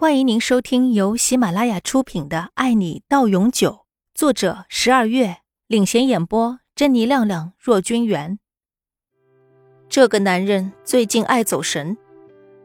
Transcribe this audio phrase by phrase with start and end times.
[0.00, 3.70] 欢迎您收听由喜马拉雅出品的《爱你到永久》，
[4.14, 8.38] 作者十二月领衔演播，珍妮、亮亮、若君元。
[9.90, 11.98] 这个男人最近爱走神，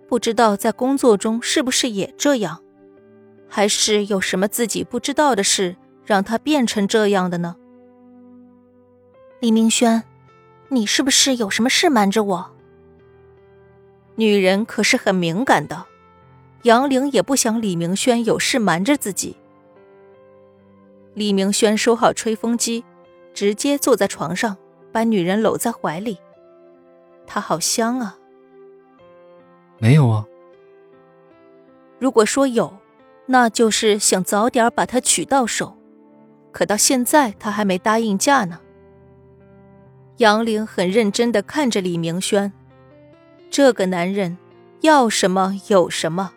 [0.07, 2.63] 不知道在工作中是不是也这样，
[3.49, 5.75] 还是有什么自己不知道的事
[6.05, 7.57] 让他变成这样的呢？
[9.41, 10.01] 李明轩，
[10.69, 12.55] 你是不是有什么事瞒着我？
[14.15, 15.87] 女人可是很敏感的。
[16.65, 19.37] 杨玲也不想李明轩有事瞒着自己。
[21.13, 22.83] 李明轩收好吹风机，
[23.35, 24.57] 直接坐在床上，
[24.91, 26.17] 把女人搂在怀里。
[27.27, 28.17] 他好香啊！
[29.77, 30.25] 没有啊。
[31.99, 32.75] 如果说有，
[33.27, 35.77] 那就是想早点把她娶到手。
[36.51, 38.59] 可到现在，他还没答应嫁呢。
[40.17, 42.51] 杨玲很认真的看着李明轩，
[43.51, 44.39] 这个男人
[44.81, 46.31] 要什么有什么。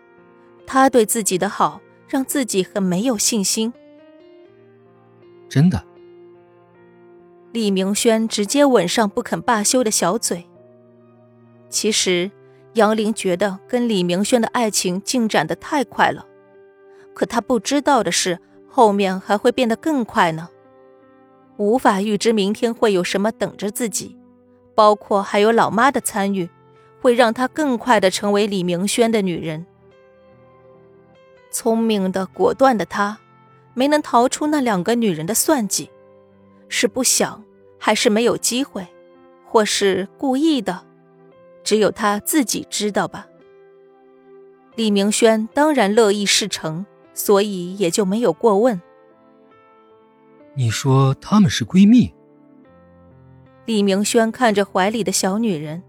[0.70, 3.72] 他对自己的好，让自己很没有信心。
[5.48, 5.82] 真的，
[7.52, 10.44] 李明轩直接吻上不肯罢休的小嘴。
[11.70, 12.30] 其实，
[12.74, 16.26] 杨玲觉得跟李明轩的爱情进展的太快了，
[17.14, 20.50] 可她不知道的是，后面还会变得更快呢。
[21.56, 24.18] 无法预知明天会有什么等着自己，
[24.74, 26.50] 包括还有老妈的参与，
[27.00, 29.64] 会让她更快的成为李明轩的女人。
[31.50, 33.18] 聪明的、果断的他，
[33.74, 35.90] 没能逃出那两个女人的算计，
[36.68, 37.44] 是不想，
[37.78, 38.86] 还是没有机会，
[39.46, 40.84] 或是故意的，
[41.64, 43.26] 只有他自己知道吧。
[44.74, 48.80] 李明轩当然乐意事成，所以也就没有过问。
[50.54, 52.12] 你说她们是闺蜜？
[53.64, 55.82] 李明轩看着怀里的小女人，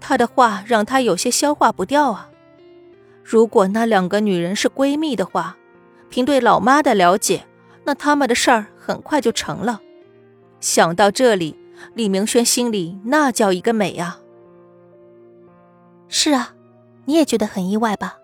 [0.00, 2.30] 她的话让他有些消化不掉啊。
[3.24, 5.56] 如果那两个女人是闺蜜的话，
[6.10, 7.46] 凭对老妈的了解，
[7.84, 9.80] 那他们的事儿很快就成了。
[10.60, 11.58] 想到这里，
[11.94, 14.18] 李明轩心里那叫一个美呀！
[16.08, 16.54] 是啊，
[17.06, 18.18] 你也觉得很意外吧？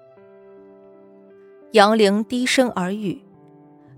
[1.73, 3.23] 杨玲低声耳语，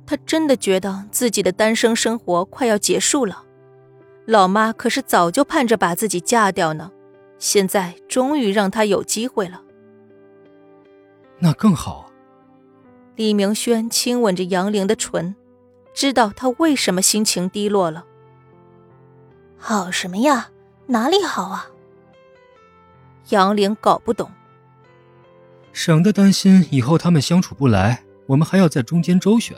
[0.07, 3.45] 她真的觉得自己的单身生活快要结束了。
[4.25, 6.93] 老妈可是早就盼着把自己嫁掉呢，
[7.39, 9.63] 现在终于让她有机会了。
[11.45, 12.09] 那更好。
[13.17, 15.35] 李明轩亲吻着杨玲的唇，
[15.93, 18.05] 知道她为什么心情低落了。
[19.59, 20.51] 好什么呀？
[20.87, 21.67] 哪里好啊？
[23.31, 24.31] 杨玲搞不懂。
[25.73, 29.57] 省得担心以后他们相处不来，我们还要在中间周旋。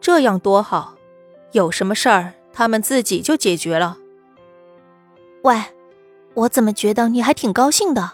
[0.00, 0.96] 这样多好，
[1.52, 3.98] 有什么事儿他们自己就解决了。
[5.42, 5.60] 喂，
[6.32, 8.12] 我怎么觉得你还挺高兴的？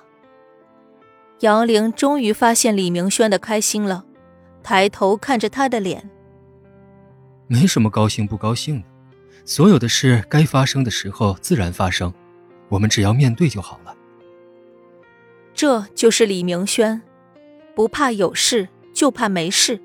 [1.44, 4.06] 杨玲终于发现李明轩的开心了，
[4.62, 6.08] 抬头看着他的脸。
[7.48, 8.86] 没什么高兴不高兴的，
[9.44, 12.10] 所有的事该发生的时候自然发生，
[12.70, 13.94] 我们只要面对就好了。
[15.52, 17.02] 这就是李明轩，
[17.74, 19.78] 不怕有事，就怕没事。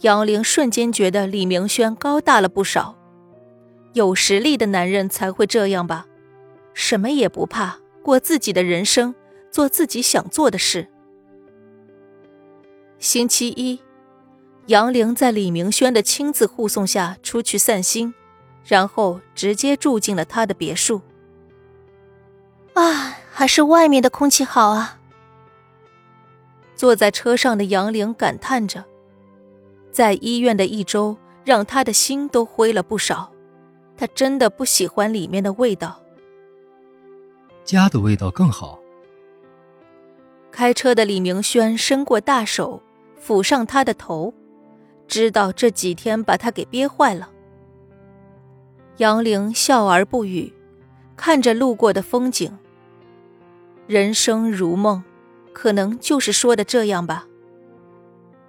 [0.00, 2.94] 杨玲瞬间觉得李明轩高大了不少，
[3.94, 6.04] 有实力的男人才会这样吧，
[6.74, 9.14] 什么也不怕，过自己的人生。
[9.50, 10.88] 做自己想做的事。
[12.98, 13.80] 星期一，
[14.66, 18.14] 杨玲在李明轩的亲自护送下出去散心，
[18.64, 21.00] 然后直接住进了他的别墅。
[22.74, 24.98] 啊，还是外面的空气好啊！
[26.76, 28.84] 坐在车上的杨玲感叹着，
[29.90, 33.32] 在医院的一周让他的心都灰了不少。
[33.96, 36.00] 他真的不喜欢里面的味道，
[37.66, 38.79] 家的味道更好。
[40.50, 42.82] 开车的李明轩伸过大手，
[43.20, 44.34] 抚上他的头，
[45.06, 47.30] 知道这几天把他给憋坏了。
[48.98, 50.52] 杨玲笑而不语，
[51.16, 52.58] 看着路过的风景。
[53.86, 55.02] 人生如梦，
[55.52, 57.26] 可能就是说的这样吧。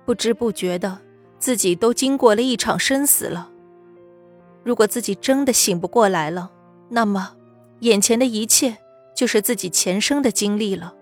[0.05, 0.99] 不知不觉的，
[1.39, 3.49] 自己都经过了一场生死了。
[4.63, 6.51] 如果自己真的醒不过来了，
[6.89, 7.35] 那么，
[7.79, 8.77] 眼前的一切
[9.15, 10.93] 就是自己前生的经历了。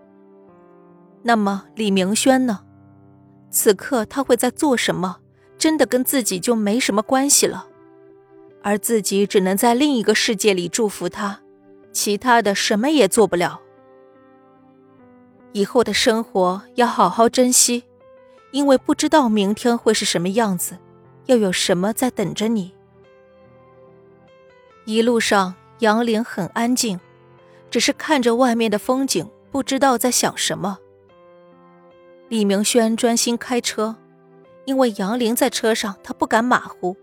[1.21, 2.61] 那么李明轩呢？
[3.51, 5.17] 此刻他会在做什么？
[5.57, 7.67] 真的跟自己就没什么关系了，
[8.63, 11.41] 而自己只能在另一个世界里祝福他，
[11.91, 13.59] 其他的什么也做不了。
[15.51, 17.83] 以后的生活要好好珍惜，
[18.51, 20.77] 因为不知道明天会是什么样子，
[21.25, 22.71] 又有什么在等着你。
[24.85, 26.99] 一路上，杨玲很安静，
[27.69, 30.77] 只是看着外面的风景，不知道在想什么。
[32.29, 33.95] 李明轩专心开车，
[34.65, 36.95] 因为杨玲在车上，他不敢马虎。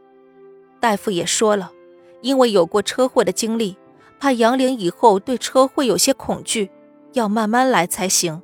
[0.78, 1.72] 大夫也说了，
[2.20, 3.76] 因为有过车祸的经历，
[4.20, 6.70] 怕杨玲以后对车会有些恐惧，
[7.14, 8.40] 要慢慢来才行。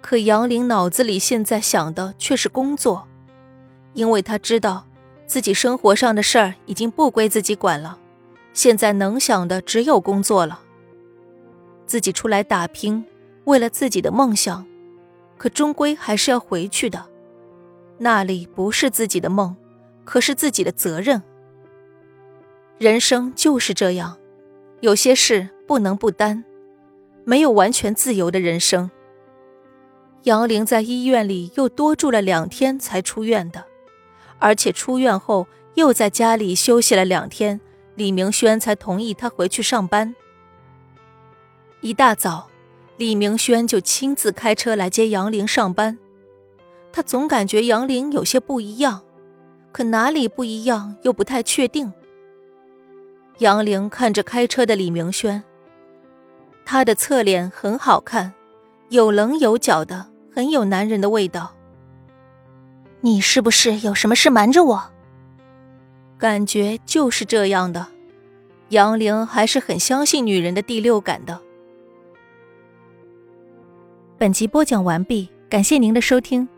[0.00, 3.06] 可杨玲脑子里现在想的却是工作，
[3.92, 4.86] 因为她知道
[5.26, 7.98] 自己生活上的事儿已经不归自己管了，
[8.54, 10.62] 现在能想的只有工作了。
[11.84, 13.04] 自己出来打拼，
[13.44, 14.64] 为了自己的梦想。
[15.38, 17.06] 可终归还是要回去的，
[17.96, 19.56] 那里不是自己的梦，
[20.04, 21.22] 可是自己的责任。
[22.76, 24.18] 人生就是这样，
[24.80, 26.44] 有些事不能不担，
[27.24, 28.90] 没有完全自由的人生。
[30.24, 33.64] 杨玲在医院里又多住了两天才出院的，
[34.38, 37.60] 而且出院后又在家里休息了两天，
[37.94, 40.14] 李明轩才同意她回去上班。
[41.80, 42.50] 一大早。
[42.98, 45.96] 李明轩就亲自开车来接杨玲上班，
[46.92, 49.02] 他总感觉杨玲有些不一样，
[49.70, 51.92] 可哪里不一样又不太确定。
[53.38, 55.44] 杨玲看着开车的李明轩，
[56.64, 58.34] 他的侧脸很好看，
[58.88, 61.54] 有棱有角的，很有男人的味道。
[63.00, 64.90] 你是不是有什么事瞒着我？
[66.18, 67.86] 感觉就是这样的，
[68.70, 71.40] 杨玲还是很相信女人的第六感的。
[74.20, 76.48] 本集播讲完毕，感谢您的收听。